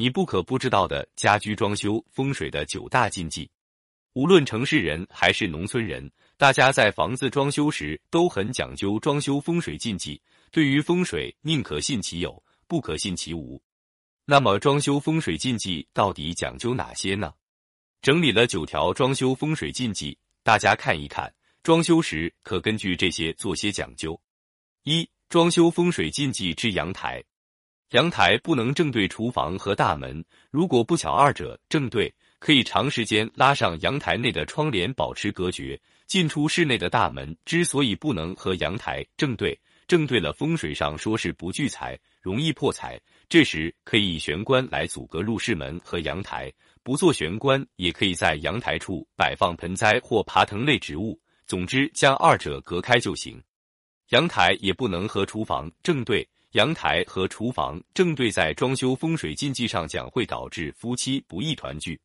[0.00, 3.50] 你不可不知道的家居装修风水的九大禁忌。
[4.12, 10.22] 无论城市人还是农村人，大家在房子装修时都很讲究装修风水禁忌。
[10.52, 13.60] 对于风水，宁可信其有，不可信其无。
[14.24, 17.34] 那么，装修风水禁忌到底讲究哪些呢？
[18.00, 21.34] 整理了九条装修风水禁忌，大家看一看，
[21.64, 24.16] 装修时可根据这些做些讲究。
[24.84, 27.20] 一、装修风水禁忌之阳台，
[27.90, 32.12] 阳台不能正对厨房和大门，如果不巧二者正对。
[32.40, 35.80] 可以长时间拉上阳台内的窗帘，保持隔绝。
[36.06, 42.96] 进出室内的大门之所以不能和阳台正对，正对了风水上说是不聚财，容易破财。
[43.28, 46.52] 这时可以以玄关来阻隔入室门和阳台，
[46.84, 51.20] 不做玄关，也可以在阳台处摆放盆栽或爬藤类植物。
[51.44, 53.42] 总之，将二者隔开就行。
[54.10, 62.00] 阳台也不能和厨房正对，阳台和厨房正对，在装修风水禁忌上讲，会导致夫妻不易团聚。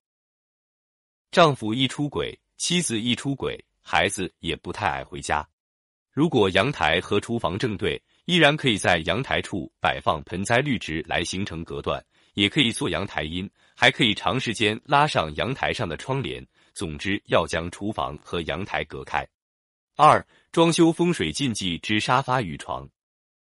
[1.31, 5.47] 丈夫一出轨，妻子一出轨，孩子也不太爱回家。
[6.11, 16.45] 如果阳台和厨房正对，依然可以在阳台处摆放盆栽绿植来形成隔断，也可以做阳台阴，还可以长时间拉上阳台上的窗帘。
[16.73, 19.25] 总之，要将厨房和阳台隔开。
[19.95, 22.87] 二、装修风水禁忌之沙发与床，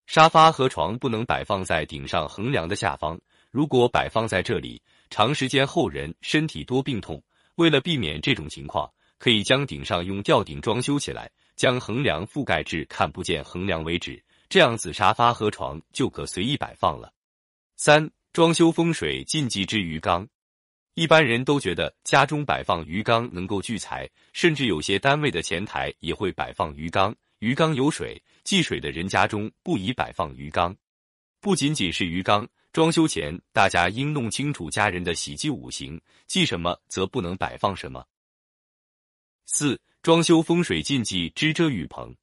[0.06, 3.18] 沙发和床不能摆放在顶上横梁的下方，
[3.50, 4.80] 如果摆放在这里，
[5.10, 7.22] 长时间后人身体多病痛。
[7.56, 17.12] 为了避免这种情况，可以将顶上用吊顶装修起来，将横梁覆盖至看不见横梁为止，这样子沙发和床就可随意摆放了。
[17.76, 20.26] 三、装修风水禁忌之鱼缸，
[20.94, 27.14] 一般人都觉得家中摆放鱼缸能够聚财，甚至有些单位的前台也会摆放鱼缸。
[27.44, 30.74] 鱼缸有水，忌水的人家中不宜摆放鱼缸。
[31.42, 32.48] 不仅仅是鱼缸。
[32.72, 38.02] 装修前，大家应弄清楚家人的喜忌五行，忌什么则不能摆放什么。
[39.44, 42.16] 四、装修风水禁忌之遮雨棚，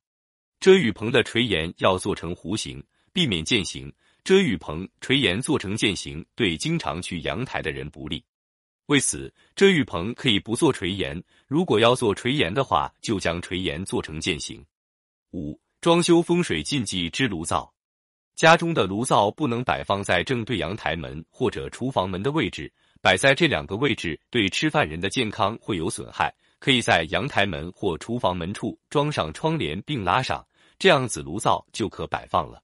[0.60, 2.84] 遮雨棚的垂檐要做成弧形，
[3.14, 3.94] 避免渐形。
[4.24, 8.26] 遮雨棚垂檐做成渐形，对经常去阳台的人不利。
[8.88, 14.66] 为此，遮雨棚可以不做垂檐，如果要做垂檐的话，就将垂檐做成渐形。
[15.32, 17.74] 五、装修风水禁忌之炉灶。
[18.36, 22.72] 家中的炉灶不能摆放在正对阳台门或者厨房门的位置，
[23.02, 26.34] 摆在这两个位置对吃饭人的健康会有损害。
[26.60, 30.46] 可以在阳台门或厨房门处装上窗帘并拉上，
[30.78, 32.62] 这样子炉灶就可摆放了。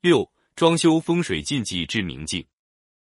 [0.00, 2.42] 六、装修风水禁忌之明镜，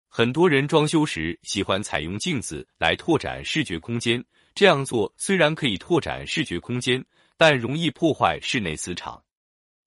[0.10, 4.22] 很多人装修时喜欢采用镜子来拓展视觉空间，
[4.54, 7.06] 这样做虽然可以拓展视觉空间，
[7.38, 9.24] 但容易破坏室内磁场。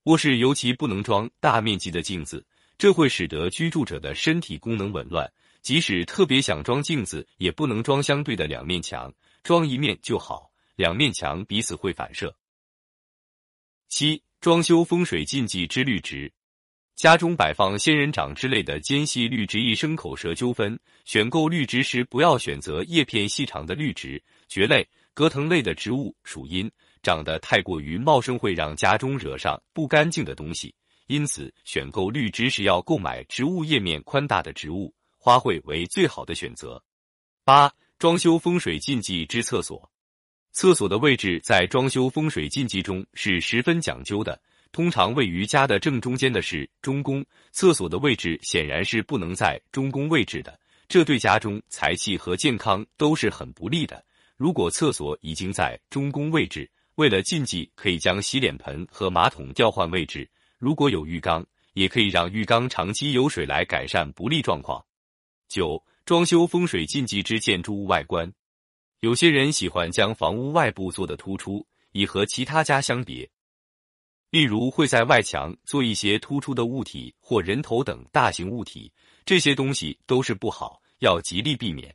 [0.05, 2.45] 卧室尤其不能装大面积的镜子，
[2.79, 5.31] 这会使得居住者的身体功能紊乱。
[5.61, 12.35] 即使特别想装镜子，也不能装相对的两面墙，装一面就好，两面墙彼此会反射。
[13.89, 16.33] 七、装修风水禁忌之绿植，
[16.95, 20.79] 家中摆放仙人掌之类的尖细绿植易生口舌纠纷。
[21.05, 26.71] 选购绿植时，不要选择叶片细长的绿植，蕨类、葛藤类的植物属阴。
[27.03, 30.75] 长得太过于茂盛，会让家中惹上不干净的东西。
[31.07, 36.83] 因此，选购绿植时要购买植物叶面宽大的植物，花卉为最好的选择。
[37.45, 39.91] 八、装修风水禁忌之厕所，
[40.53, 44.39] 厕所的位置在装修风水禁忌中是十分讲究的。
[44.71, 54.05] 通常位于家的正中间的是中宫，厕所的位置显然是不能在中宫位置的，这对家中财气和健康都是很不利的。
[54.37, 60.29] 如果厕所已经在中宫位置，为了禁忌，可以将洗脸盆和马桶调换位置。
[60.59, 64.85] 如果有浴缸，也可以让浴缸长期有水来改善不利状况。
[65.47, 68.29] 九、装修风水禁忌之建筑物外观。
[68.99, 73.31] 有些人喜欢将房屋外部做的突出，以和其他家相别。
[74.31, 78.93] 例如会在外墙做一些突出的物体或人头等大型物体，
[79.25, 81.95] 这些东西都是不好，要极力避免。